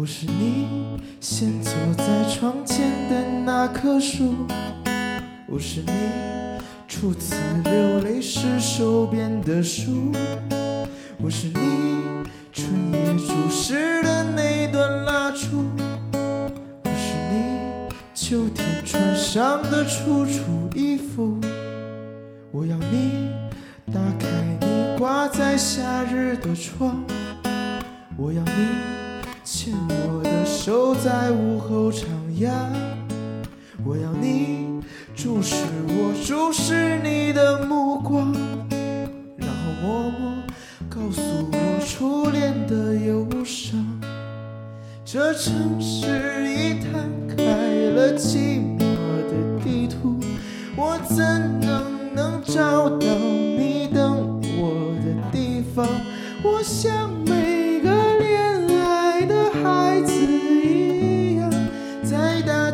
[0.00, 4.32] 我是你先坐在窗前的那棵树，
[5.48, 5.92] 我是你
[6.86, 10.12] 初次流泪时手边的书，
[11.20, 11.56] 我是你
[12.52, 15.64] 春夜注视的那段蜡烛，
[16.12, 21.40] 我是你秋天穿上的楚楚衣服，
[22.52, 23.32] 我要你
[23.92, 24.28] 打开
[24.60, 27.02] 你挂在夏日的窗，
[28.16, 28.97] 我要你。
[31.02, 32.04] 在午后徜
[32.40, 32.50] 徉。
[33.84, 34.80] 我要你
[35.14, 35.54] 注视
[35.86, 38.32] 我，注视你的目光，
[39.36, 40.32] 然后默默
[40.88, 41.22] 告诉
[41.52, 43.78] 我初恋的忧伤。
[45.04, 46.06] 这城市
[46.52, 48.78] 已摊开了寂寞
[49.30, 50.18] 的地图，
[50.76, 51.16] 我怎
[51.60, 55.86] 能能找到你等我的地方？
[56.42, 57.57] 我想没。